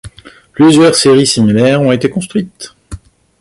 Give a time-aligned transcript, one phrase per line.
[0.53, 2.73] Plusieurs séries similaires ont été construites.